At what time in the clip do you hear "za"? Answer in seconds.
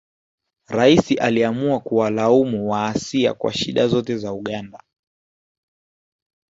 4.17-4.33